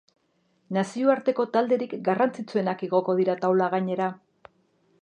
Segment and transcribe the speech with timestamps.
[0.77, 4.11] Nazioarteko talderik garrantzitsuenak igoko dira taula gainera.